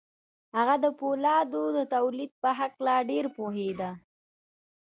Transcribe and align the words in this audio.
هغه 0.57 0.75
د 0.83 0.85
پولادو 0.99 1.63
د 1.77 1.79
تولید 1.95 2.31
په 2.41 2.49
هکله 2.59 2.95
ډېر 3.09 3.25
پوهېده 3.35 3.91